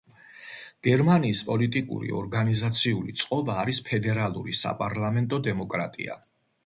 გერმანიის 0.85 1.41
პოლიტიკური 1.49 2.09
ორგანიზაციული 2.21 3.15
წყობა 3.25 3.59
არის 3.65 3.83
ფედერალური 3.91 4.57
საპარლამენტო 4.65 5.41
დემოკრატია. 5.51 6.19